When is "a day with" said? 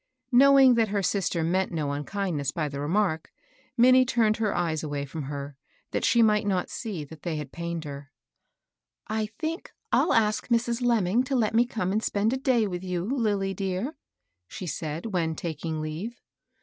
12.33-12.83